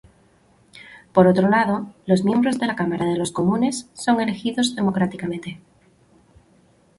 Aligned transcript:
Por 1.13 1.27
otro 1.27 1.47
lado, 1.47 1.93
los 2.07 2.23
miembros 2.23 2.57
de 2.57 2.65
la 2.65 2.75
Cámara 2.75 3.05
de 3.05 3.19
los 3.19 3.31
Comunes 3.31 3.87
son 3.93 4.19
elegidos 4.19 4.75
democráticamente. 4.75 5.61